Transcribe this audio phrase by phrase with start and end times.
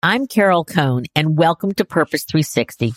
[0.00, 2.90] I'm Carol Cone, and welcome to Purpose 360,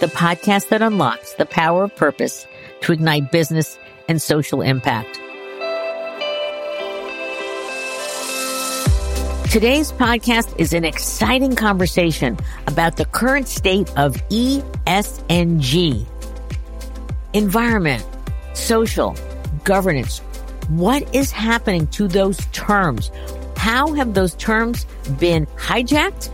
[0.00, 2.48] the podcast that unlocks the power of purpose
[2.80, 3.78] to ignite business
[4.08, 5.14] and social impact.
[9.52, 12.36] Today's podcast is an exciting conversation
[12.66, 16.04] about the current state of ESG
[17.34, 18.04] environment,
[18.54, 19.14] social,
[19.62, 20.18] governance.
[20.70, 23.12] What is happening to those terms?
[23.58, 24.86] How have those terms
[25.18, 26.30] been hijacked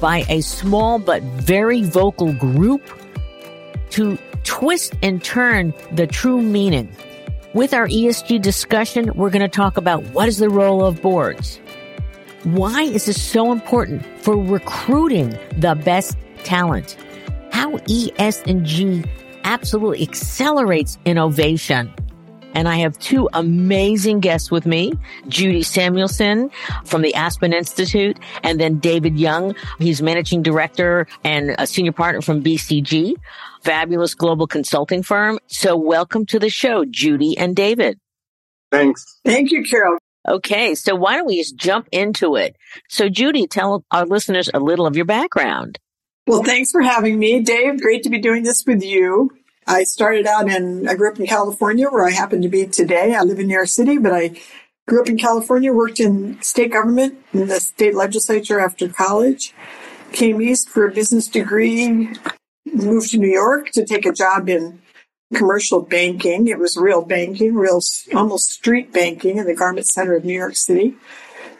[0.00, 2.80] by a small but very vocal group
[3.90, 6.88] to twist and turn the true meaning?
[7.54, 11.58] With our ESG discussion, we're going to talk about what is the role of boards?
[12.44, 16.96] Why is this so important for recruiting the best talent?
[17.50, 19.08] How ESG
[19.42, 21.92] absolutely accelerates innovation.
[22.54, 24.92] And I have two amazing guests with me,
[25.28, 26.50] Judy Samuelson
[26.84, 29.54] from the Aspen Institute, and then David Young.
[29.78, 33.14] He's managing director and a senior partner from BCG,
[33.62, 35.38] fabulous global consulting firm.
[35.46, 37.98] So welcome to the show, Judy and David.
[38.70, 39.18] Thanks.
[39.24, 39.98] Thank you, Carol.
[40.28, 42.56] Okay, so why don't we just jump into it?
[42.88, 45.78] So, Judy, tell our listeners a little of your background.
[46.26, 47.80] Well, thanks for having me, Dave.
[47.80, 49.30] Great to be doing this with you.
[49.70, 53.14] I started out in, I grew up in California where I happen to be today.
[53.14, 54.32] I live in New York City, but I
[54.88, 59.54] grew up in California, worked in state government in the state legislature after college,
[60.10, 62.12] came east for a business degree,
[62.66, 64.82] moved to New York to take a job in
[65.34, 66.48] commercial banking.
[66.48, 67.80] It was real banking, real
[68.12, 70.96] almost street banking in the garment center of New York City.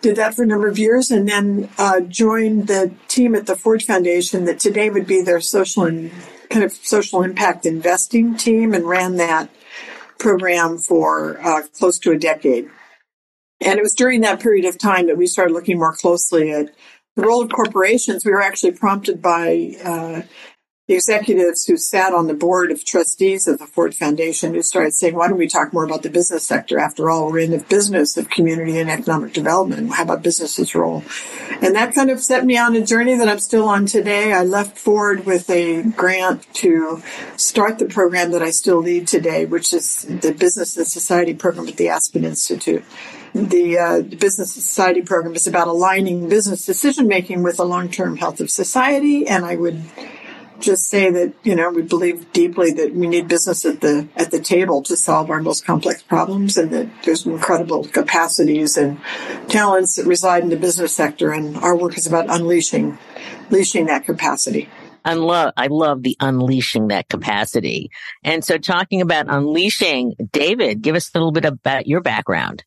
[0.00, 3.54] Did that for a number of years and then uh, joined the team at the
[3.54, 6.10] Ford Foundation that today would be their social and
[6.50, 9.48] kind of social impact investing team and ran that
[10.18, 12.68] program for uh, close to a decade.
[13.60, 16.74] And it was during that period of time that we started looking more closely at
[17.16, 18.24] the role of corporations.
[18.24, 20.22] We were actually prompted by uh,
[20.90, 24.92] the executives who sat on the board of trustees of the Ford Foundation who started
[24.92, 26.80] saying, why don't we talk more about the business sector?
[26.80, 29.92] After all, we're in the business of community and economic development.
[29.92, 31.04] How about business's role?
[31.62, 34.32] And that kind of set me on a journey that I'm still on today.
[34.32, 37.04] I left Ford with a grant to
[37.36, 41.68] start the program that I still lead today, which is the Business and Society program
[41.68, 42.82] at the Aspen Institute.
[43.32, 47.64] The, uh, the Business and Society program is about aligning business decision making with the
[47.64, 49.28] long term health of society.
[49.28, 49.84] And I would
[50.60, 54.30] just say that you know we believe deeply that we need business at the at
[54.30, 59.00] the table to solve our most complex problems, and that there's incredible capacities and
[59.48, 62.98] talents that reside in the business sector, and our work is about unleashing
[63.48, 64.68] unleashing that capacity.
[65.04, 67.90] I love, I love the unleashing that capacity.
[68.22, 72.64] And so talking about unleashing, David, give us a little bit about your background.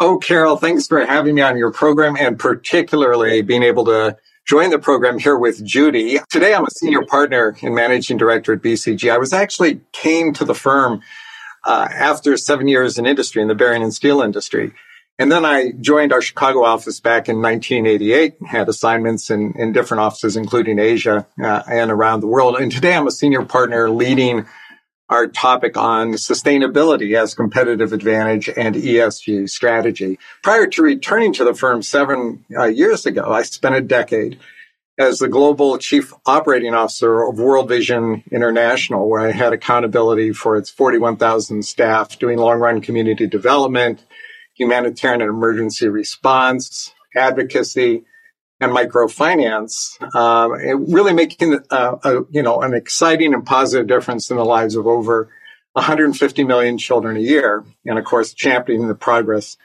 [0.00, 4.16] Oh, Carol, thanks for having me on your program and particularly being able to
[4.46, 6.18] join the program here with Judy.
[6.30, 9.10] Today, I'm a senior partner and managing director at BCG.
[9.10, 11.00] I was actually came to the firm
[11.64, 14.72] uh, after seven years in industry in the bearing and steel industry.
[15.18, 19.72] And then I joined our Chicago office back in 1988, and had assignments in, in
[19.72, 22.56] different offices, including Asia uh, and around the world.
[22.56, 24.44] And today I'm a senior partner leading
[25.10, 30.18] our topic on sustainability as competitive advantage and ESG strategy.
[30.42, 34.38] Prior to returning to the firm seven uh, years ago, I spent a decade
[34.98, 40.56] as the global chief operating officer of World Vision International, where I had accountability for
[40.56, 44.04] its 41,000 staff doing long run community development,
[44.54, 48.04] humanitarian and emergency response, advocacy,
[48.60, 50.52] and microfinance, um,
[50.92, 54.86] really making uh, a, you know an exciting and positive difference in the lives of
[54.86, 55.30] over
[55.72, 59.56] 150 million children a year, and of course championing the progress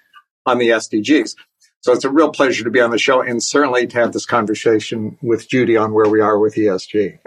[0.46, 1.36] on the SDGs.
[1.82, 4.26] So it's a real pleasure to be on the show, and certainly to have this
[4.26, 7.20] conversation with Judy on where we are with ESG.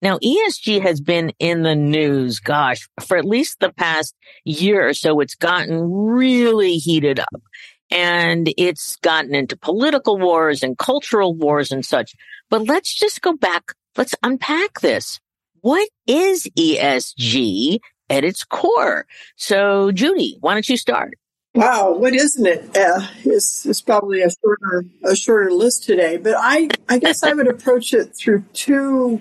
[0.00, 4.94] Now, ESG has been in the news, gosh, for at least the past year or
[4.94, 5.20] so.
[5.20, 7.42] It's gotten really heated up
[7.92, 12.14] and it's gotten into political wars and cultural wars and such.
[12.48, 13.74] But let's just go back.
[13.96, 15.20] Let's unpack this.
[15.60, 17.78] What is ESG
[18.08, 19.06] at its core?
[19.36, 21.12] So, Judy, why don't you start?
[21.54, 22.74] Wow, what isn't it?
[22.74, 27.34] Uh, it's, it's probably a shorter a shorter list today, but I I guess I
[27.34, 29.20] would approach it through two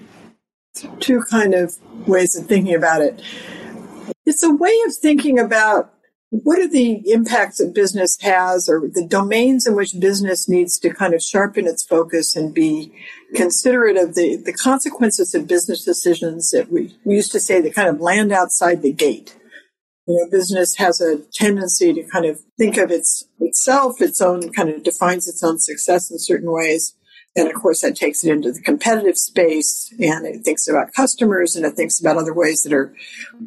[1.01, 1.75] two kind of
[2.07, 3.22] ways of thinking about it.
[4.25, 5.94] It's a way of thinking about
[6.31, 10.94] what are the impacts that business has or the domains in which business needs to
[10.94, 12.94] kind of sharpen its focus and be
[13.36, 17.75] considerate of the, the consequences of business decisions that we, we used to say that
[17.75, 19.38] kind of land outside the gate.
[20.07, 24.54] You know, business has a tendency to kind of think of its itself, its own
[24.54, 26.95] kind of defines its own success in certain ways.
[27.36, 31.56] And of course, that takes it into the competitive space and it thinks about customers
[31.56, 32.94] and it thinks about other ways that are,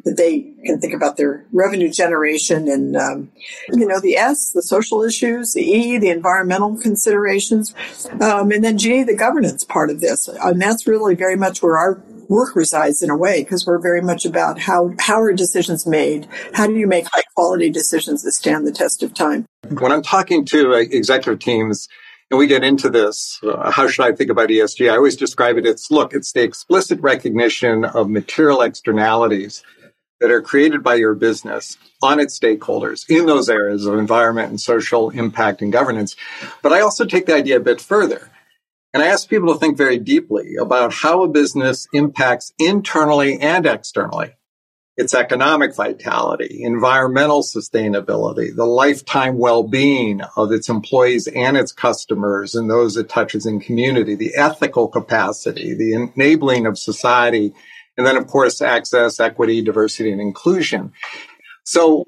[0.03, 3.31] that they can think about their revenue generation and, um,
[3.69, 7.75] you know, the S, the social issues, the E, the environmental considerations,
[8.21, 10.27] um, and then G, the governance part of this.
[10.27, 14.01] And that's really very much where our work resides in a way because we're very
[14.01, 16.27] much about how how are decisions made?
[16.53, 19.45] How do you make high quality decisions that stand the test of time?
[19.69, 21.87] When i'm talking to uh, executive teams
[22.31, 24.91] and we get into this, uh, how should I think about ESG?
[24.91, 29.63] I always describe it, it's look, it's the explicit recognition of material externalities
[30.19, 34.59] that are created by your business on its stakeholders in those areas of environment and
[34.59, 36.15] social impact and governance.
[36.63, 38.31] But I also take the idea a bit further.
[38.93, 43.65] And I ask people to think very deeply about how a business impacts internally and
[43.65, 44.31] externally
[44.97, 52.69] its economic vitality, environmental sustainability, the lifetime well-being of its employees and its customers and
[52.69, 57.53] those it touches in community, the ethical capacity, the enabling of society,
[57.97, 60.93] and then of course access, equity, diversity, and inclusion.
[61.65, 62.05] So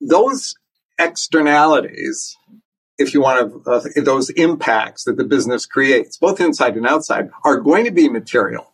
[0.00, 0.54] those
[0.98, 2.36] externalities,
[2.98, 7.30] if you want to, uh, those impacts that the business creates, both inside and outside,
[7.44, 8.69] are going to be material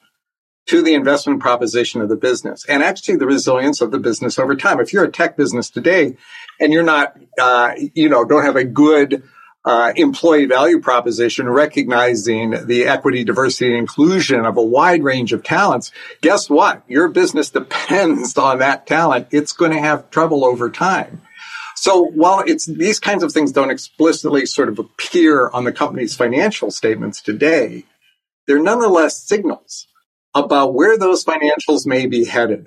[0.67, 4.57] to the investment proposition of the business and actually the resilience of the business over
[4.57, 4.81] time.
[4.81, 6.17] If you're a tech business today
[6.61, 9.23] and you're not, uh, you know, don't have a good
[9.65, 15.43] uh, employee value proposition recognizing the equity, diversity, and inclusion of a wide range of
[15.43, 15.91] talents,
[16.21, 16.83] guess what?
[16.89, 19.29] Your business depends on that talent.
[19.33, 21.23] It's going to have trouble over time.
[21.75, 26.17] So while it's these kinds of things don't explicitly sort of appear on the company's
[26.17, 27.85] financial statements today,
[28.47, 29.87] they're nonetheless signals
[30.45, 32.67] about where those financials may be headed.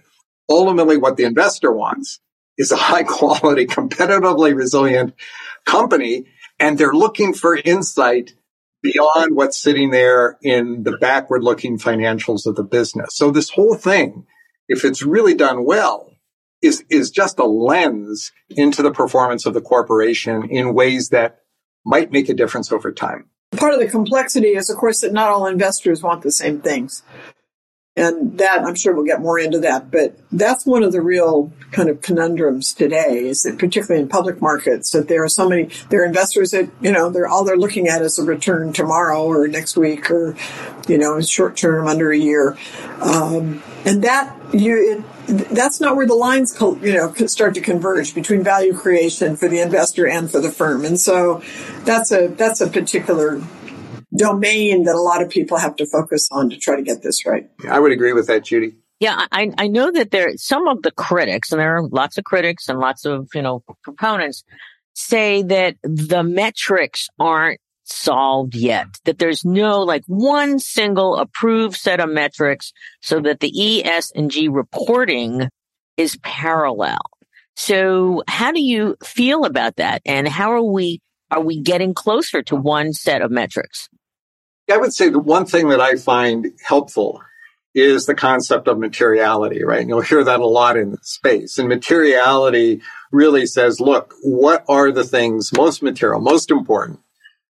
[0.50, 2.19] Ultimately, what the investor wants
[2.57, 5.13] is a high quality, competitively resilient
[5.66, 6.25] company.
[6.60, 8.33] And they're looking for insight
[8.81, 13.16] beyond what's sitting there in the backward looking financials of the business.
[13.16, 14.25] So this whole thing,
[14.68, 16.12] if it's really done well,
[16.62, 21.39] is, is just a lens into the performance of the corporation in ways that
[21.86, 23.30] might make a difference over time.
[23.56, 27.04] Part of the complexity is, of course, that not all investors want the same things.
[28.00, 31.51] And that, I'm sure we'll get more into that, but that's one of the real
[31.72, 35.69] kind of conundrums today is that particularly in public markets, that there are so many,
[35.90, 39.25] there are investors that, you know, they're all they're looking at is a return tomorrow
[39.25, 40.38] or next week or,
[40.88, 42.57] you know, short term under a year.
[43.01, 48.16] Um, and that, you, it, that's not where the lines, you know, start to converge
[48.16, 50.86] between value creation for the investor and for the firm.
[50.86, 51.44] And so
[51.84, 53.42] that's a, that's a particular
[54.16, 57.26] domain that a lot of people have to focus on to try to get this
[57.26, 57.50] right.
[57.68, 58.76] I would agree with that, Judy.
[59.00, 62.26] Yeah, I, I know that there some of the critics, and there are lots of
[62.26, 64.44] critics and lots of you know proponents,
[64.94, 68.88] say that the metrics aren't solved yet.
[69.06, 74.12] That there's no like one single approved set of metrics, so that the E, S,
[74.14, 75.48] and G reporting
[75.96, 77.00] is parallel.
[77.56, 81.00] So, how do you feel about that, and how are we
[81.32, 83.88] are we getting closer to one set of metrics?
[84.71, 87.21] I would say the one thing that I find helpful
[87.75, 89.81] is the concept of materiality, right?
[89.81, 91.57] And you'll hear that a lot in space.
[91.57, 92.81] And materiality
[93.12, 97.00] really says, look, what are the things most material, most important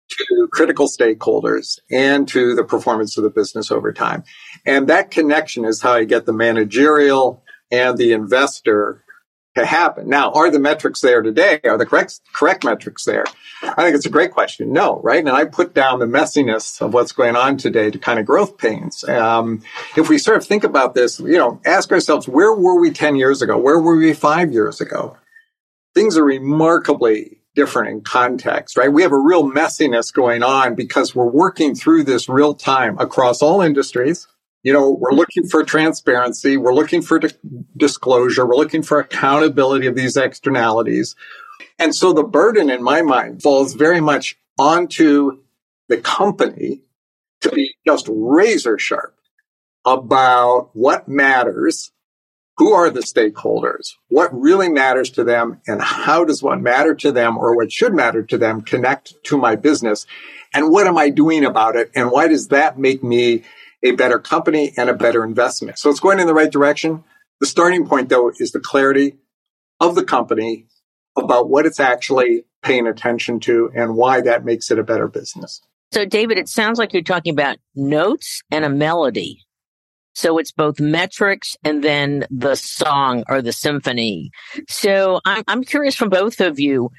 [0.09, 4.23] to critical stakeholders and to the performance of the business over time?
[4.65, 9.00] And that connection is how I get the managerial and the investor
[9.55, 10.07] to happen.
[10.07, 11.59] Now, are the metrics there today?
[11.65, 13.25] Are the correct, correct metrics there?
[13.61, 14.71] I think it's a great question.
[14.71, 15.19] No, right?
[15.19, 18.57] And I put down the messiness of what's going on today to kind of growth
[18.57, 19.03] pains.
[19.03, 19.61] Um,
[19.97, 23.15] if we sort of think about this, you know, ask ourselves, where were we 10
[23.17, 23.57] years ago?
[23.57, 25.17] Where were we five years ago?
[25.93, 28.91] Things are remarkably different in context, right?
[28.91, 33.41] We have a real messiness going on because we're working through this real time across
[33.41, 34.27] all industries
[34.63, 36.57] you know, we're looking for transparency.
[36.57, 37.29] We're looking for di-
[37.75, 38.45] disclosure.
[38.45, 41.15] We're looking for accountability of these externalities.
[41.79, 45.39] And so the burden in my mind falls very much onto
[45.89, 46.81] the company
[47.41, 49.15] to be just razor sharp
[49.83, 51.91] about what matters,
[52.57, 57.11] who are the stakeholders, what really matters to them, and how does what matter to
[57.11, 60.05] them or what should matter to them connect to my business?
[60.53, 61.89] And what am I doing about it?
[61.95, 63.43] And why does that make me
[63.83, 65.79] a better company and a better investment.
[65.79, 67.03] So it's going in the right direction.
[67.39, 69.17] The starting point though is the clarity
[69.79, 70.67] of the company
[71.17, 75.61] about what it's actually paying attention to and why that makes it a better business.
[75.91, 79.43] So David, it sounds like you're talking about notes and a melody.
[80.13, 84.31] So it's both metrics and then the song or the symphony.
[84.67, 86.91] So I'm, curious from both of you,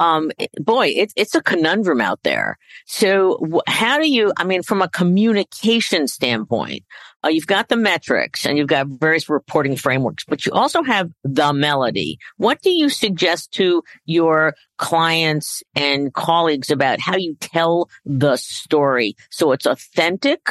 [0.00, 2.58] um, boy, it's it's a conundrum out there.
[2.86, 4.32] So, how do you?
[4.38, 6.84] I mean, from a communication standpoint,
[7.22, 11.10] uh, you've got the metrics and you've got various reporting frameworks, but you also have
[11.22, 12.18] the melody.
[12.38, 19.16] What do you suggest to your clients and colleagues about how you tell the story
[19.30, 20.48] so it's authentic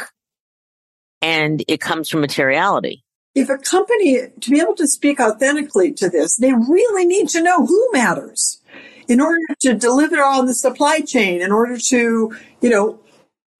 [1.20, 3.02] and it comes from materiality?
[3.34, 7.42] If a company, to be able to speak authentically to this, they really need to
[7.42, 8.60] know who matters
[9.10, 13.00] in order to deliver on the supply chain, in order to, you know,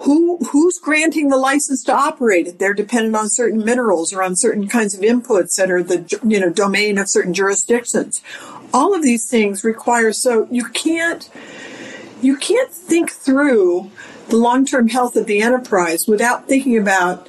[0.03, 2.59] who who's granting the license to operate it?
[2.59, 6.41] They're dependent on certain minerals or on certain kinds of inputs that are the you
[6.41, 8.23] know domain of certain jurisdictions.
[8.73, 11.29] All of these things require so you can't
[12.23, 13.91] you can't think through
[14.29, 17.29] the long-term health of the enterprise without thinking about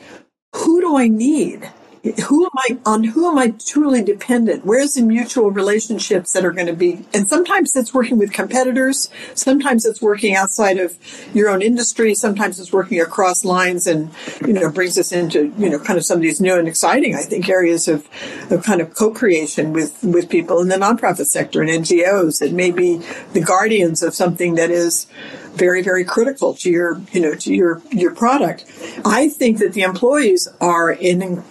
[0.55, 1.69] who do I need?
[2.03, 4.65] Who am I on who am I truly dependent?
[4.65, 7.05] Where's the mutual relationships that are going to be?
[7.13, 9.09] And sometimes it's working with competitors.
[9.35, 10.97] Sometimes it's working outside of
[11.35, 12.15] your own industry.
[12.15, 14.09] Sometimes it's working across lines and,
[14.41, 17.15] you know, brings us into, you know, kind of some of these new and exciting,
[17.15, 18.09] I think, areas of,
[18.49, 22.71] of kind of co-creation with, with people in the nonprofit sector and NGOs that may
[22.71, 23.01] be
[23.33, 25.05] the guardians of something that is
[25.53, 28.65] very, very critical to your, you know, to your, your product.
[29.05, 31.43] I think that the employees are in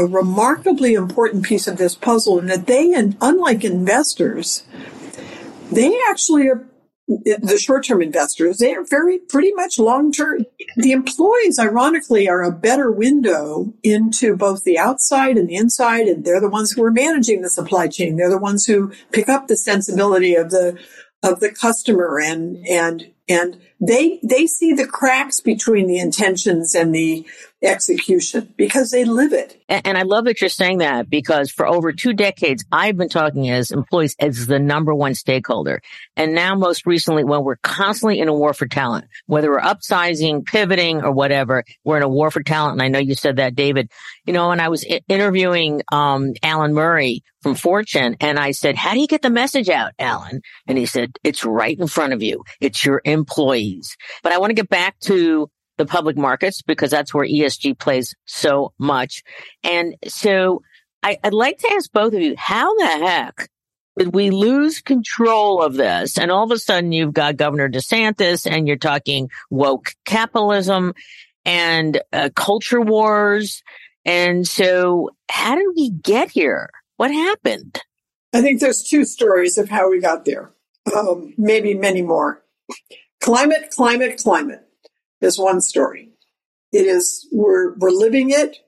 [0.00, 4.64] a remarkably important piece of this puzzle and that they, and unlike investors,
[5.70, 6.66] they actually are
[7.08, 10.46] the short-term investors, they are very pretty much long-term.
[10.76, 16.24] The employees, ironically, are a better window into both the outside and the inside, and
[16.24, 18.16] they're the ones who are managing the supply chain.
[18.16, 20.78] They're the ones who pick up the sensibility of the
[21.22, 26.94] of the customer and and and they they see the cracks between the intentions and
[26.94, 27.26] the
[27.62, 29.62] execution because they live it.
[29.68, 33.08] And, and, I love that you're saying that because for over two decades, I've been
[33.08, 35.82] talking as employees as the number one stakeholder.
[36.16, 40.44] And now most recently, when we're constantly in a war for talent, whether we're upsizing,
[40.44, 42.74] pivoting or whatever, we're in a war for talent.
[42.74, 43.90] And I know you said that, David,
[44.24, 48.92] you know, and I was interviewing, um, Alan Murray from Fortune and I said, how
[48.92, 50.42] do you get the message out, Alan?
[50.66, 52.44] And he said, it's right in front of you.
[52.60, 53.96] It's your employees.
[54.22, 55.50] But I want to get back to
[55.80, 59.22] the public markets because that's where ESG plays so much.
[59.64, 60.62] And so
[61.02, 63.48] I, would like to ask both of you, how the heck
[63.98, 66.18] did we lose control of this?
[66.18, 70.92] And all of a sudden you've got Governor DeSantis and you're talking woke capitalism
[71.44, 73.62] and uh, culture wars.
[74.04, 76.70] And so how did we get here?
[76.96, 77.80] What happened?
[78.32, 80.52] I think there's two stories of how we got there.
[80.94, 82.42] Um, maybe many more.
[83.20, 84.66] Climate, climate, climate
[85.20, 86.10] is one story.
[86.72, 88.58] It is, we're, we're living it.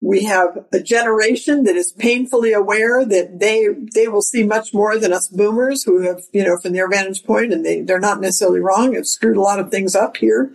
[0.00, 4.98] We have a generation that is painfully aware that they, they will see much more
[4.98, 8.20] than us boomers who have, you know, from their vantage point and they, they're not
[8.20, 10.52] necessarily wrong, have screwed a lot of things up here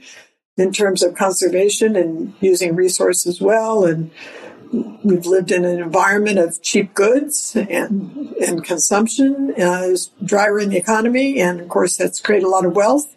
[0.58, 3.86] in terms of conservation and using resources well.
[3.86, 4.12] And
[5.04, 10.70] we've lived in an environment of cheap goods and, and consumption uh, is driver in
[10.70, 11.40] the economy.
[11.40, 13.16] And of course, that's created a lot of wealth,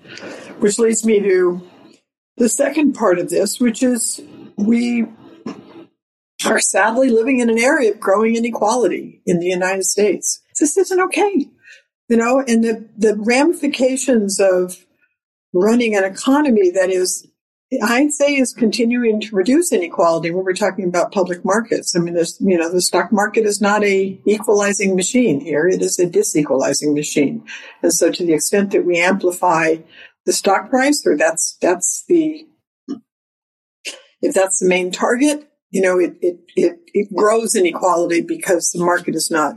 [0.58, 1.62] which leads me to
[2.36, 4.20] the second part of this, which is
[4.56, 5.06] we
[6.46, 10.40] are sadly living in an area of growing inequality in the United States.
[10.58, 11.48] This isn't okay.
[12.08, 14.84] You know, and the, the ramifications of
[15.52, 17.26] running an economy that is,
[17.82, 21.94] I'd say is continuing to reduce inequality when we're talking about public markets.
[21.94, 25.68] I mean, there's, you know, the stock market is not a equalizing machine here.
[25.68, 27.44] It is a disequalizing machine.
[27.82, 29.76] And so to the extent that we amplify
[30.26, 32.46] the stock price or that's that's the
[34.22, 38.84] if that's the main target, you know, it, it, it, it grows inequality because the
[38.84, 39.54] market is not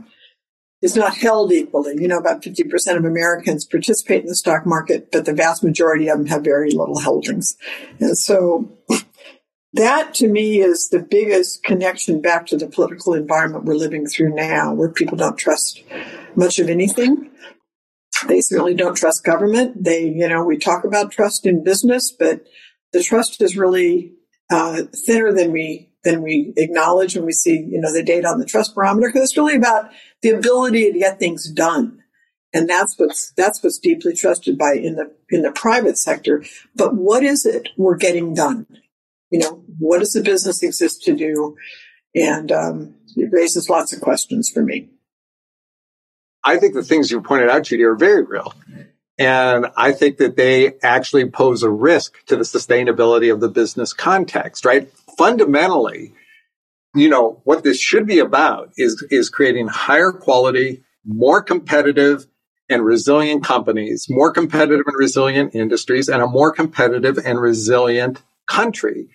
[0.84, 1.94] is not held equally.
[1.98, 6.08] You know, about 50% of Americans participate in the stock market, but the vast majority
[6.08, 7.56] of them have very little holdings.
[8.00, 8.70] And so
[9.72, 14.34] that to me is the biggest connection back to the political environment we're living through
[14.34, 15.82] now, where people don't trust
[16.36, 17.30] much of anything.
[18.28, 19.84] They certainly don't trust government.
[19.84, 22.44] They, you know, we talk about trust in business, but
[22.92, 24.12] the trust is really
[24.52, 28.38] uh, thinner than we than we acknowledge when we see, you know, the data on
[28.38, 29.08] the trust barometer.
[29.08, 29.90] Because it's really about
[30.22, 32.02] the ability to get things done,
[32.52, 36.44] and that's what's that's what's deeply trusted by in the in the private sector.
[36.76, 38.66] But what is it we're getting done?
[39.30, 41.56] You know, what does the business exist to do?
[42.14, 44.90] And um, it raises lots of questions for me.
[46.44, 48.54] I think the things you pointed out, Judy, are very real.
[49.18, 53.92] And I think that they actually pose a risk to the sustainability of the business
[53.92, 54.92] context, right?
[55.16, 56.12] Fundamentally,
[56.94, 62.26] you know, what this should be about is, is creating higher quality, more competitive,
[62.68, 69.08] and resilient companies, more competitive and resilient industries, and a more competitive and resilient country.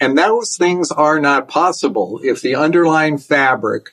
[0.00, 3.90] And those things are not possible if the underlying fabric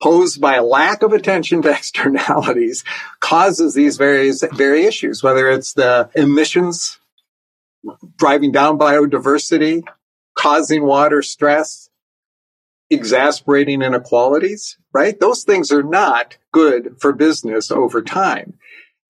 [0.00, 2.84] posed by lack of attention to externalities
[3.20, 6.98] causes these various very issues, whether it's the emissions
[8.16, 9.82] driving down biodiversity,
[10.38, 11.90] causing water stress,
[12.90, 15.18] exasperating inequalities, right?
[15.18, 18.54] Those things are not good for business over time.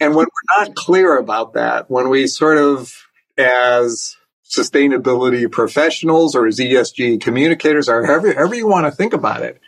[0.00, 2.92] And when we're not clear about that, when we sort of,
[3.36, 4.16] as
[4.48, 9.60] sustainability professionals or as ESG communicators or however, however you want to think about it,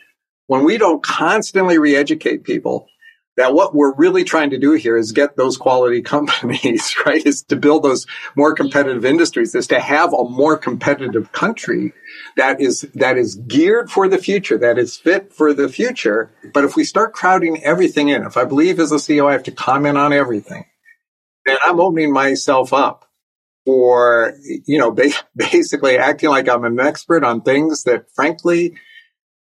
[0.47, 2.89] when we don't constantly re-educate people
[3.37, 7.25] that what we're really trying to do here is get those quality companies, right?
[7.25, 8.07] Is to build those
[8.37, 11.93] more competitive industries, is to have a more competitive country
[12.37, 16.31] that is, that is geared for the future, that is fit for the future.
[16.53, 19.45] But if we start crowding everything in, if I believe as a CEO, I have
[19.45, 20.67] to comment on everything,
[21.47, 23.07] then I'm opening myself up
[23.65, 24.35] for,
[24.67, 24.91] you know,
[25.37, 28.75] basically acting like I'm an expert on things that frankly,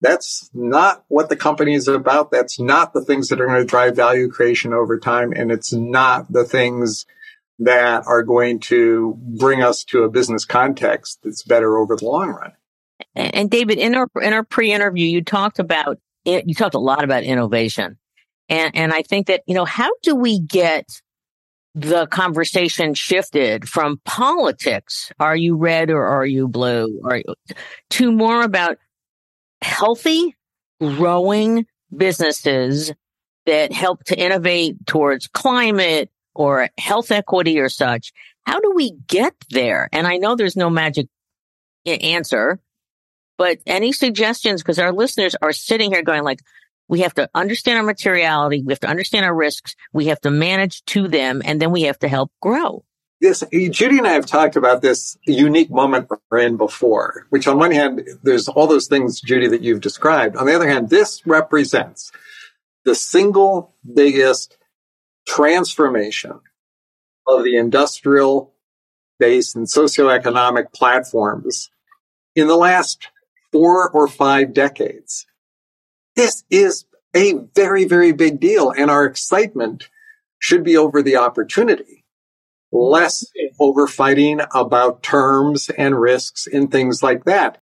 [0.03, 2.29] that's not what the company is about.
[2.29, 5.31] That's not the things that are going to drive value creation over time.
[5.33, 7.05] And it's not the things
[7.59, 12.29] that are going to bring us to a business context that's better over the long
[12.29, 12.51] run.
[13.15, 17.23] And David, in our in our pre-interview, you talked about you talked a lot about
[17.23, 17.97] innovation,
[18.49, 20.85] and and I think that you know how do we get
[21.75, 27.21] the conversation shifted from politics, are you red or are you blue, or
[27.91, 28.77] to more about
[29.63, 30.35] healthy,
[30.79, 31.65] growing
[31.95, 32.91] businesses
[33.45, 38.11] that help to innovate towards climate or health equity or such.
[38.45, 39.89] How do we get there?
[39.91, 41.07] And I know there's no magic
[41.85, 42.59] answer,
[43.37, 44.61] but any suggestions?
[44.61, 46.39] Because our listeners are sitting here going like,
[46.87, 48.61] we have to understand our materiality.
[48.63, 49.75] We have to understand our risks.
[49.93, 52.83] We have to manage to them and then we have to help grow
[53.23, 57.57] this Judy and I have talked about this unique moment we're in before, which on
[57.57, 60.35] one hand, there's all those things, Judy, that you've described.
[60.35, 62.11] On the other hand, this represents
[62.83, 64.57] the single biggest
[65.25, 66.41] transformation
[67.25, 68.53] of the industrial
[69.19, 71.71] base and socioeconomic platforms
[72.35, 73.07] in the last
[73.53, 75.25] four or five decades.
[76.17, 76.83] This is
[77.15, 79.87] a very, very big deal and our excitement
[80.39, 82.02] should be over the opportunity
[82.73, 83.25] less
[83.59, 87.59] over fighting about terms and risks and things like that.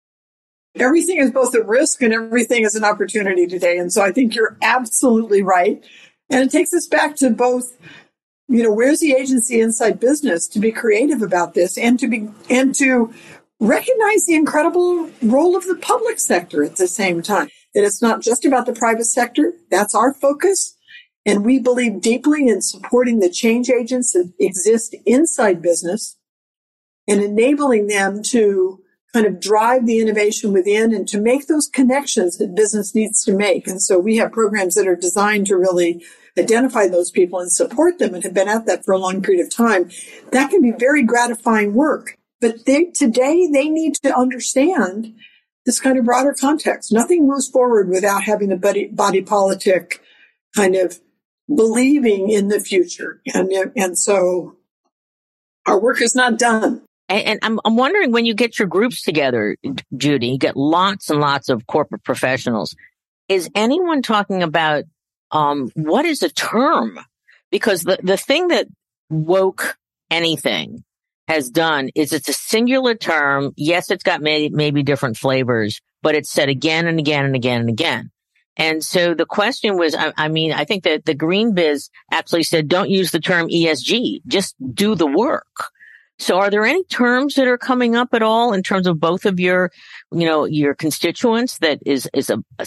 [0.75, 3.77] Everything is both a risk and everything is an opportunity today.
[3.77, 5.85] And so I think you're absolutely right.
[6.29, 7.77] And it takes us back to both,
[8.49, 12.27] you know, where's the agency inside business to be creative about this and to be,
[12.49, 13.13] and to
[13.59, 17.49] recognize the incredible role of the public sector at the same time.
[17.73, 19.53] That it's not just about the private sector.
[19.69, 20.74] That's our focus.
[21.25, 26.17] And we believe deeply in supporting the change agents that exist inside business
[27.07, 28.81] and enabling them to
[29.13, 33.33] kind of drive the innovation within and to make those connections that business needs to
[33.33, 33.67] make.
[33.67, 36.03] And so we have programs that are designed to really
[36.37, 39.45] identify those people and support them and have been at that for a long period
[39.45, 39.89] of time.
[40.31, 42.17] That can be very gratifying work.
[42.41, 45.15] But they, today they need to understand
[45.65, 46.91] this kind of broader context.
[46.91, 50.01] Nothing moves forward without having a body, body politic
[50.53, 50.99] kind of
[51.53, 53.21] believing in the future.
[53.33, 54.57] And, and so
[55.65, 56.83] our work is not done.
[57.07, 59.57] And, and I'm, I'm wondering when you get your groups together,
[59.95, 62.75] Judy, you get lots and lots of corporate professionals.
[63.29, 64.85] Is anyone talking about,
[65.31, 66.99] um, what is a term?
[67.51, 68.67] Because the, the thing that
[69.09, 69.77] woke
[70.09, 70.83] anything
[71.27, 73.53] has done is it's a singular term.
[73.55, 77.61] Yes, it's got may, maybe different flavors, but it's said again and again and again
[77.61, 78.11] and again.
[78.57, 82.67] And so the question was, I, I, mean, I think that the GreenBiz actually said,
[82.67, 85.71] don't use the term ESG, just do the work.
[86.17, 89.25] So are there any terms that are coming up at all in terms of both
[89.25, 89.71] of your,
[90.13, 92.65] you know, your constituents that is, is a, a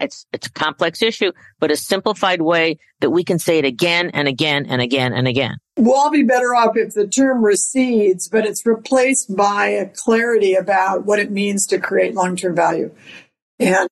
[0.00, 4.10] it's, it's a complex issue, but a simplified way that we can say it again
[4.14, 5.58] and again and again and again?
[5.76, 10.54] We'll all be better off if the term recedes, but it's replaced by a clarity
[10.54, 12.94] about what it means to create long-term value.
[13.58, 13.88] And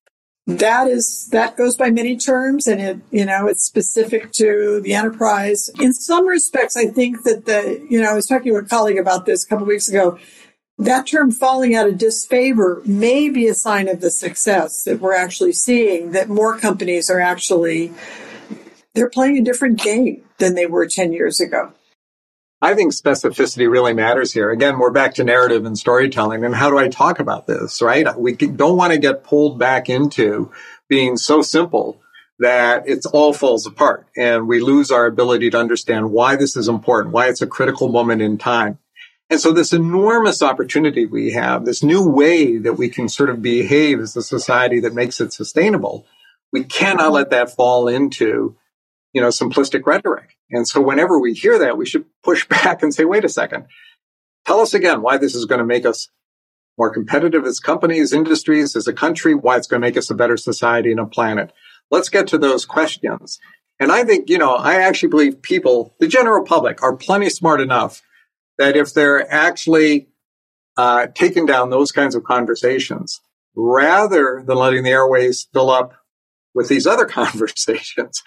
[0.47, 4.93] that is that goes by many terms and it you know it's specific to the
[4.93, 5.71] enterprise.
[5.81, 8.99] In some respects i think that the you know i was talking to a colleague
[8.99, 10.19] about this a couple weeks ago.
[10.77, 15.15] That term falling out of disfavor may be a sign of the success that we're
[15.15, 17.93] actually seeing that more companies are actually
[18.95, 21.73] they're playing a different game than they were 10 years ago
[22.64, 24.50] I think specificity really matters here.
[24.50, 26.46] Again, we're back to narrative and storytelling.
[26.46, 28.07] And how do I talk about this, right?
[28.18, 30.50] We don't want to get pulled back into
[30.88, 32.00] being so simple
[32.38, 36.66] that it all falls apart and we lose our ability to understand why this is
[36.66, 38.79] important, why it's a critical moment in time.
[39.29, 43.42] And so this enormous opportunity we have, this new way that we can sort of
[43.42, 46.07] behave as a society that makes it sustainable,
[46.50, 48.57] we cannot let that fall into,
[49.12, 50.34] you know, simplistic rhetoric.
[50.55, 53.67] And so whenever we hear that, we should push back and say, wait a second.
[54.47, 56.09] Tell us again why this is going to make us
[56.77, 60.14] more competitive as companies, industries, as a country, why it's going to make us a
[60.14, 61.53] better society and a planet.
[61.90, 63.38] Let's get to those questions.
[63.79, 67.61] And I think, you know, I actually believe people, the general public, are plenty smart
[67.61, 68.03] enough
[68.59, 70.09] that if they're actually
[70.77, 73.21] uh, taking down those kinds of conversations,
[73.55, 75.95] rather than letting the airways fill up
[76.55, 78.23] with these other conversations,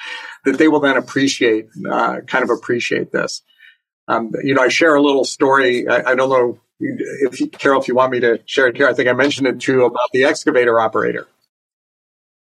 [0.46, 3.42] that they will then appreciate, uh, kind of appreciate this.
[4.08, 5.88] Um, you know, I share a little story.
[5.88, 8.88] I, I don't know if you, Carol, if you want me to share it here.
[8.88, 11.28] I think I mentioned it too about the excavator operator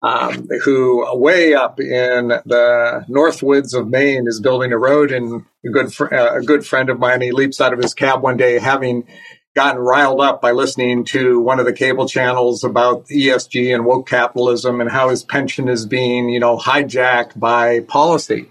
[0.01, 5.11] um, who way up in the north woods of Maine is building a road.
[5.11, 7.93] And a good fr- uh, a good friend of mine, he leaps out of his
[7.93, 9.07] cab one day, having
[9.55, 14.07] gotten riled up by listening to one of the cable channels about ESG and woke
[14.07, 18.49] capitalism and how his pension is being, you know, hijacked by policy.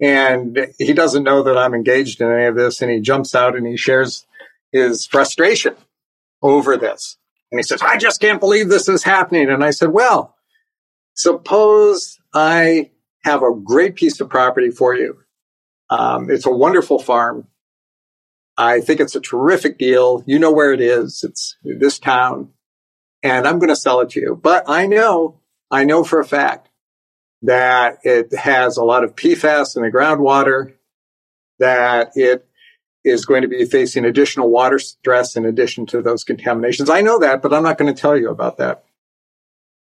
[0.00, 2.80] And he doesn't know that I'm engaged in any of this.
[2.80, 4.26] And he jumps out and he shares
[4.72, 5.74] his frustration
[6.42, 7.16] over this.
[7.50, 9.50] And he says, I just can't believe this is happening.
[9.50, 10.36] And I said, well,
[11.18, 12.92] Suppose I
[13.24, 15.18] have a great piece of property for you.
[15.90, 17.48] Um, it's a wonderful farm.
[18.58, 20.22] I think it's a terrific deal.
[20.26, 21.22] You know where it is.
[21.22, 22.50] It's this town
[23.22, 24.38] and I'm going to sell it to you.
[24.40, 25.40] But I know,
[25.70, 26.68] I know for a fact
[27.42, 30.74] that it has a lot of PFAS in the groundwater,
[31.58, 32.46] that it
[33.04, 36.90] is going to be facing additional water stress in addition to those contaminations.
[36.90, 38.84] I know that, but I'm not going to tell you about that.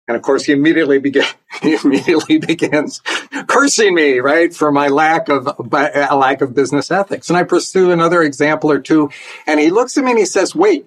[0.09, 1.29] And of course, he immediately began,
[1.63, 3.01] he immediately begins
[3.47, 7.29] cursing me, right, for my lack of, a uh, lack of business ethics.
[7.29, 9.11] And I pursue another example or two.
[9.47, 10.87] And he looks at me and he says, wait,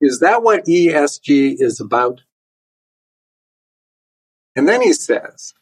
[0.00, 2.22] is that what ESG is about?
[4.54, 5.54] And then he says,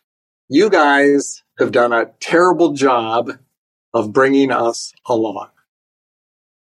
[0.49, 3.31] you guys have done a terrible job
[3.95, 5.49] of bringing us along.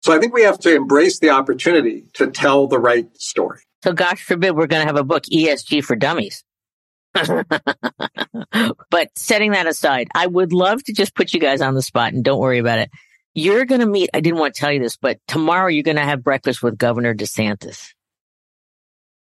[0.03, 3.61] So I think we have to embrace the opportunity to tell the right story.
[3.87, 6.43] So, gosh forbid, we're going to have a book, ESG for Dummies.
[7.13, 12.11] but setting that aside, I would love to just put you guys on the spot
[12.11, 12.91] and don't worry about it.
[13.33, 15.95] You're going to meet, I didn't want to tell you this, but tomorrow you're going
[15.95, 17.93] to have breakfast with Governor DeSantis.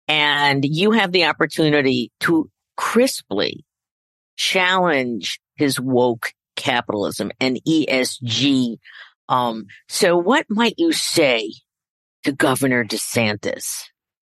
[0.07, 3.65] And you have the opportunity to crisply
[4.35, 8.77] challenge his woke capitalism and ESG.
[9.29, 11.51] Um, so what might you say
[12.23, 13.89] to Governor DeSantis?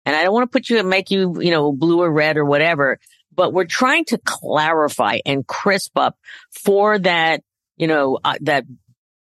[0.06, 2.38] And I don't want to put you and make you, you know, blue or red
[2.38, 3.00] or whatever,
[3.34, 6.18] but we're trying to clarify and crisp up
[6.52, 7.44] for that,
[7.78, 8.66] you know, uh, that,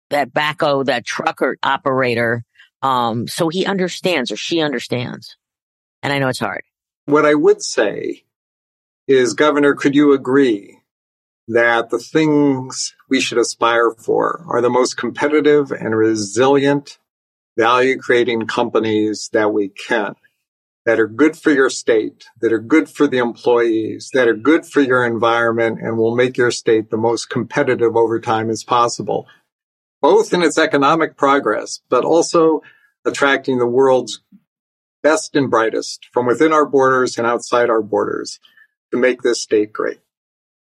[0.09, 2.43] that backhoe, that trucker operator.
[2.81, 5.37] Um, so he understands or she understands.
[6.03, 6.63] And I know it's hard.
[7.05, 8.23] What I would say
[9.07, 10.79] is, Governor, could you agree
[11.47, 16.97] that the things we should aspire for are the most competitive and resilient
[17.57, 20.15] value creating companies that we can?
[20.85, 24.65] That are good for your state, that are good for the employees, that are good
[24.65, 29.27] for your environment and will make your state the most competitive over time as possible,
[30.01, 32.61] both in its economic progress, but also
[33.03, 34.21] attracting the world's
[35.01, 38.39] best and brightest from within our borders and outside our borders
[38.91, 39.99] to make this state great.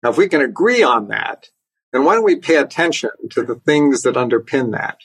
[0.02, 1.48] Now, if we can agree on that,
[1.92, 4.98] then why don't we pay attention to the things that underpin that?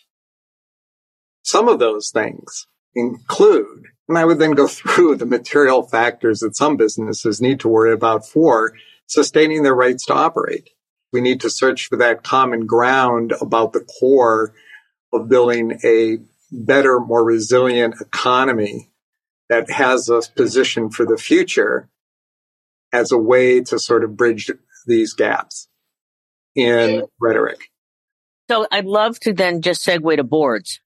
[1.43, 6.55] Some of those things include and I would then go through the material factors that
[6.55, 8.73] some businesses need to worry about for
[9.07, 10.69] sustaining their rights to operate.
[11.11, 14.53] We need to search for that common ground about the core
[15.11, 16.17] of building a
[16.51, 18.91] better, more resilient economy
[19.49, 21.89] that has us positioned for the future
[22.91, 24.49] as a way to sort of bridge
[24.87, 25.67] these gaps
[26.55, 27.59] in rhetoric.
[28.49, 30.79] So I'd love to then just segue to boards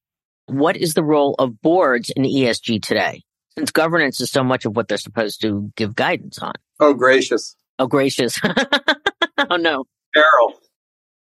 [0.47, 3.23] what is the role of boards in ESG today?
[3.57, 6.53] Since governance is so much of what they're supposed to give guidance on.
[6.79, 7.55] Oh, gracious.
[7.79, 8.39] Oh, gracious.
[9.49, 9.85] oh, no.
[10.13, 10.59] Carol.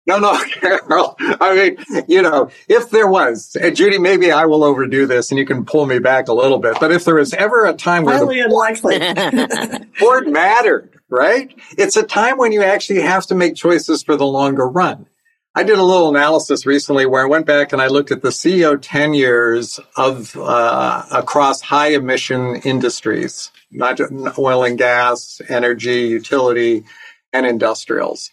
[0.06, 1.16] No, no, Carol.
[1.18, 5.38] I mean, you know, if there was, and Judy, maybe I will overdo this and
[5.38, 8.04] you can pull me back a little bit, but if there was ever a time
[8.04, 9.88] where Highly the unlikely.
[10.00, 11.52] board mattered, right?
[11.76, 15.06] It's a time when you actually have to make choices for the longer run.
[15.58, 18.28] I did a little analysis recently where I went back and I looked at the
[18.28, 23.98] CEO tenures of uh, across high emission industries, not
[24.38, 26.84] oil and gas, energy, utility,
[27.32, 28.30] and industrials.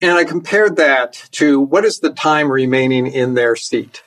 [0.00, 4.02] And I compared that to what is the time remaining in their seat?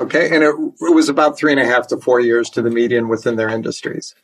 [0.00, 0.34] Okay.
[0.34, 3.08] And it, it was about three and a half to four years to the median
[3.08, 4.14] within their industries.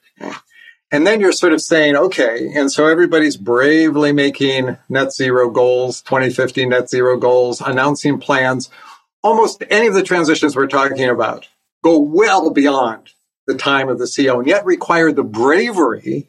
[0.90, 6.01] And then you're sort of saying, okay, and so everybody's bravely making net zero goals,
[6.03, 8.70] 2050 net zero goals, announcing plans.
[9.22, 11.46] Almost any of the transitions we're talking about
[11.85, 13.11] go well beyond
[13.46, 16.27] the time of the CEO and yet require the bravery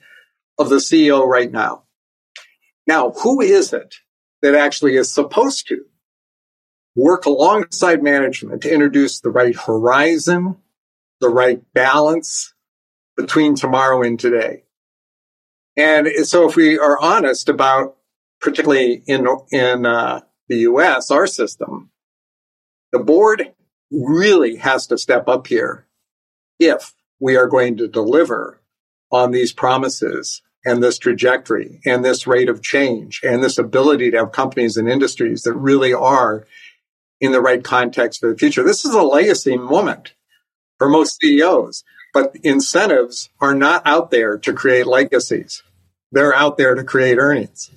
[0.57, 1.83] of the CEO right now.
[2.85, 3.95] Now, who is it
[4.41, 5.85] that actually is supposed to
[6.95, 10.57] work alongside management to introduce the right horizon,
[11.21, 12.53] the right balance
[13.19, 14.63] between tomorrow and today?
[15.75, 17.97] And so if we are honest about,
[18.39, 21.89] particularly in, in uh, the US, our system,
[22.91, 23.53] the board
[23.91, 25.85] really has to step up here
[26.59, 28.61] if we are going to deliver
[29.11, 34.17] on these promises and this trajectory and this rate of change and this ability to
[34.17, 36.45] have companies and industries that really are
[37.19, 38.63] in the right context for the future.
[38.63, 40.13] This is a legacy moment
[40.77, 45.63] for most CEOs, but incentives are not out there to create legacies.
[46.11, 47.71] They're out there to create earnings.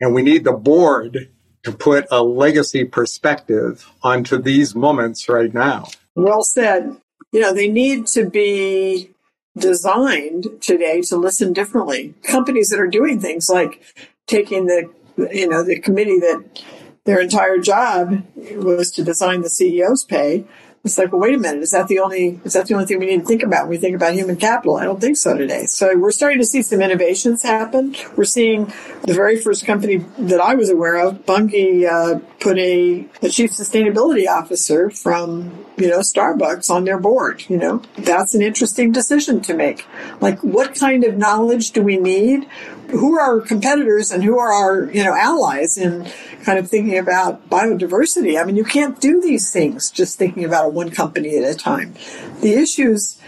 [0.00, 1.30] And we need the board
[1.62, 5.88] to put a legacy perspective onto these moments right now.
[6.14, 6.96] Well said.
[7.32, 9.10] You know, they need to be
[9.56, 12.14] designed today to listen differently.
[12.22, 13.82] Companies that are doing things like
[14.26, 14.90] taking the,
[15.32, 16.62] you know, the committee that
[17.04, 20.44] their entire job was to design the CEO's pay
[20.84, 22.98] it's like, well, wait a minute, is that the only is that the only thing
[22.98, 24.76] we need to think about when we think about human capital?
[24.76, 25.64] I don't think so today.
[25.64, 27.96] So we're starting to see some innovations happen.
[28.16, 28.70] We're seeing
[29.02, 33.52] the very first company that I was aware of, Bunge, uh, put a, a chief
[33.52, 37.44] sustainability officer from you know Starbucks on their board.
[37.48, 39.86] You know, that's an interesting decision to make.
[40.20, 42.46] Like, what kind of knowledge do we need?
[42.90, 46.08] Who are our competitors and who are our you know allies in
[46.44, 48.40] kind of thinking about biodiversity?
[48.40, 51.54] I mean, you can't do these things just thinking about a one company at a
[51.54, 51.94] time.
[52.40, 53.20] The issues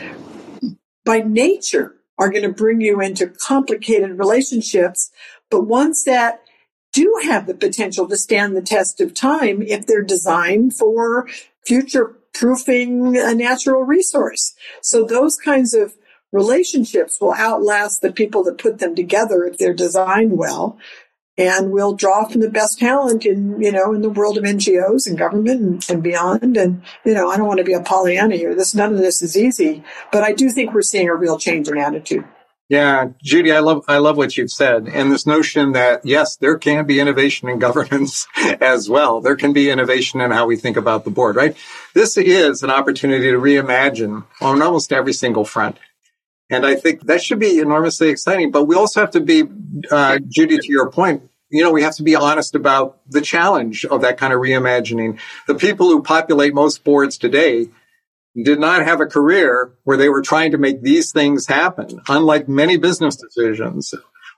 [1.05, 5.11] by nature are going to bring you into complicated relationships,
[5.51, 6.43] but ones that
[6.93, 11.29] do have the potential to stand the test of time if they're designed for
[11.65, 14.55] future proofing a natural resource.
[14.83, 15.95] So those kinds of
[16.33, 20.79] relationships will outlast the people that put them together if they're designed well
[21.39, 25.07] and we'll draw from the best talent in you know in the world of NGOs
[25.07, 26.57] and government and, and, beyond.
[26.57, 28.55] And you know, I don't want to be a Pollyanna here.
[28.55, 31.69] This none of this is easy, but I do think we're seeing a real change
[31.69, 32.25] in attitude.
[32.69, 36.59] Yeah, Judy, I love I love what you've said, and this notion that yes, there
[36.59, 38.27] can be innovation in governance
[38.61, 39.21] as well.
[39.21, 41.57] There can be innovation in how we think about the board, right?
[41.95, 45.79] This is an opportunity to reimagine on almost every single front.
[46.51, 48.51] And I think that should be enormously exciting.
[48.51, 49.45] But we also have to be,
[49.91, 53.85] uh, Judy, to your point, you know, we have to be honest about the challenge
[53.85, 55.19] of that kind of reimagining.
[55.47, 57.69] The people who populate most boards today
[58.41, 62.49] did not have a career where they were trying to make these things happen, unlike
[62.49, 63.95] many business decisions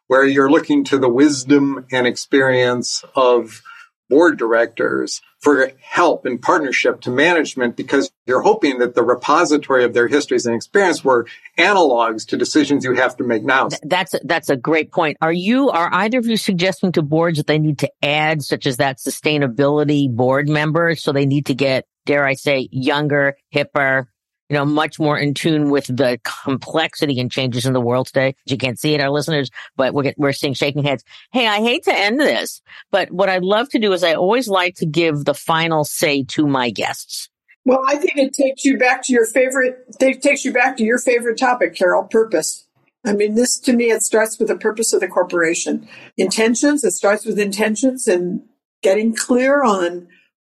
[0.07, 3.63] where you're looking to the wisdom and experience of
[4.09, 9.95] board directors for help and partnership to management because you're hoping that the repository of
[9.95, 13.69] their histories and experience were analogs to decisions you have to make now.
[13.83, 15.17] That's that's a great point.
[15.21, 18.67] Are you are either of you suggesting to boards that they need to add such
[18.67, 24.07] as that sustainability board member so they need to get dare I say younger, hipper,
[24.49, 28.35] you know, much more in tune with the complexity and changes in the world today.
[28.47, 31.05] You can't see it, our listeners, but we're, we're seeing shaking heads.
[31.33, 34.49] Hey, I hate to end this, but what I'd love to do is I always
[34.49, 37.29] like to give the final say to my guests.
[37.65, 40.85] Well, I think it takes you back to your favorite, it takes you back to
[40.85, 42.67] your favorite topic, Carol, purpose.
[43.05, 45.87] I mean, this to me, it starts with the purpose of the corporation.
[46.17, 48.43] Intentions, it starts with intentions and
[48.83, 50.09] getting clear on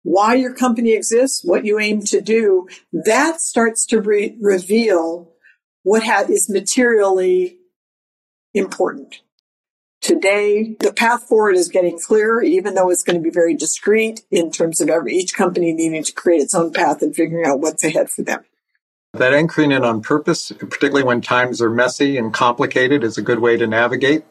[0.09, 5.31] why your company exists, what you aim to do, that starts to re- reveal
[5.83, 7.59] what ha- is materially
[8.55, 9.21] important.
[10.01, 14.21] Today, the path forward is getting clearer, even though it's going to be very discreet
[14.31, 17.59] in terms of every, each company needing to create its own path and figuring out
[17.59, 18.43] what's ahead for them.
[19.13, 23.39] That anchoring in on purpose, particularly when times are messy and complicated, is a good
[23.39, 24.23] way to navigate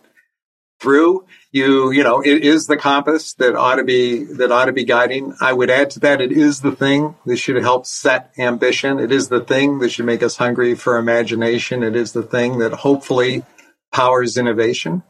[0.81, 1.27] through.
[1.51, 4.85] You you know it is the compass that ought to be that ought to be
[4.85, 5.35] guiding.
[5.41, 8.99] I would add to that it is the thing that should help set ambition.
[8.99, 11.83] It is the thing that should make us hungry for imagination.
[11.83, 13.45] It is the thing that hopefully
[13.93, 15.03] powers innovation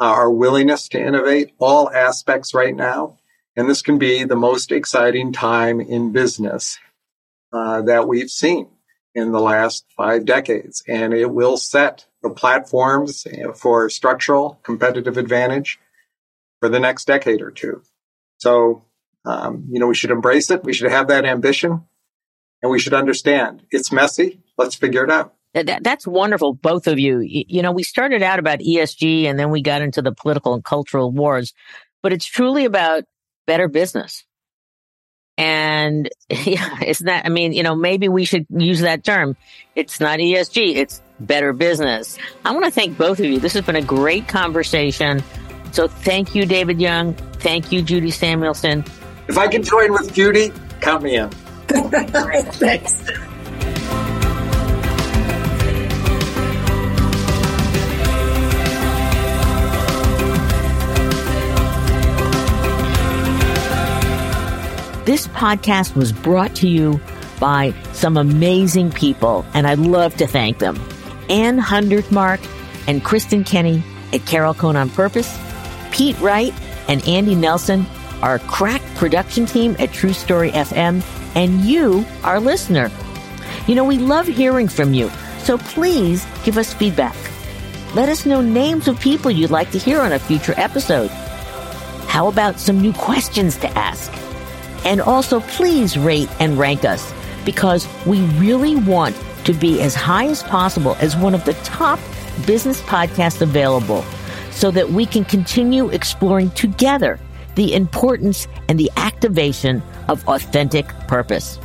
[0.00, 3.18] uh, our willingness to innovate all aspects right now.
[3.56, 6.78] And this can be the most exciting time in business
[7.52, 8.68] uh, that we've seen
[9.16, 15.80] in the last five decades, and it will set the platforms for structural competitive advantage
[16.60, 17.82] for the next decade or two.
[18.36, 18.84] So,
[19.24, 20.62] um, you know, we should embrace it.
[20.62, 21.84] We should have that ambition
[22.62, 24.42] and we should understand it's messy.
[24.58, 25.32] Let's figure it out.
[25.54, 27.20] That, that's wonderful, both of you.
[27.20, 30.62] You know, we started out about ESG and then we got into the political and
[30.62, 31.54] cultural wars,
[32.02, 33.04] but it's truly about
[33.46, 34.24] better business.
[35.38, 39.36] And yeah, it's not, I mean, you know, maybe we should use that term.
[39.74, 42.18] It's not ESG, it's better business.
[42.44, 43.38] I want to thank both of you.
[43.38, 45.22] This has been a great conversation.
[45.72, 47.14] So thank you, David Young.
[47.14, 48.84] Thank you, Judy Samuelson.
[49.28, 51.30] If I can join with Judy, count me in.
[51.68, 53.02] Thanks.
[65.06, 67.00] This podcast was brought to you
[67.38, 70.76] by some amazing people, and I'd love to thank them.
[71.30, 72.44] Ann Hundertmark
[72.88, 75.38] and Kristen Kenny at Carol Cone on Purpose,
[75.92, 76.52] Pete Wright
[76.88, 77.86] and Andy Nelson,
[78.20, 81.04] our crack production team at True Story FM,
[81.36, 82.90] and you, our listener.
[83.68, 87.14] You know, we love hearing from you, so please give us feedback.
[87.94, 91.12] Let us know names of people you'd like to hear on a future episode.
[92.08, 94.12] How about some new questions to ask?
[94.86, 97.12] And also, please rate and rank us
[97.44, 101.98] because we really want to be as high as possible as one of the top
[102.46, 104.04] business podcasts available
[104.52, 107.18] so that we can continue exploring together
[107.56, 111.58] the importance and the activation of authentic purpose.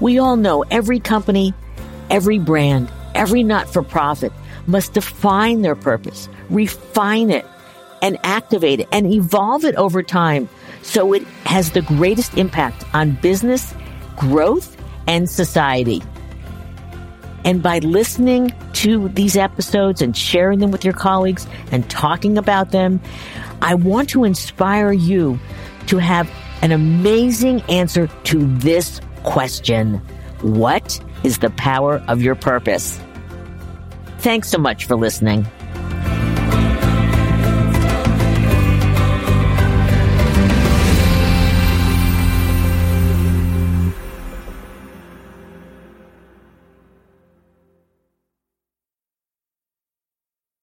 [0.00, 1.54] We all know every company,
[2.10, 4.32] every brand, every not for profit
[4.66, 7.46] must define their purpose, refine it,
[8.02, 10.48] and activate it and evolve it over time
[10.82, 13.74] so it has the greatest impact on business,
[14.16, 16.02] growth, and society.
[17.44, 22.72] And by listening to these episodes and sharing them with your colleagues and talking about
[22.72, 23.00] them,
[23.62, 25.38] I want to inspire you
[25.86, 26.30] to have
[26.62, 30.00] an amazing answer to this question.
[30.40, 33.00] What is the power of your purpose?
[34.18, 35.46] Thanks so much for listening.